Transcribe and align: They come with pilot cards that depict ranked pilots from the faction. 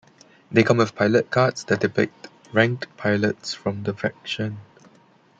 They 0.51 0.63
come 0.63 0.77
with 0.77 0.95
pilot 0.95 1.29
cards 1.29 1.63
that 1.65 1.81
depict 1.81 2.27
ranked 2.51 2.87
pilots 2.97 3.53
from 3.53 3.83
the 3.83 3.93
faction. 3.93 4.57